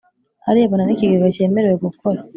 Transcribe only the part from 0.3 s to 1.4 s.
arebana n ikigega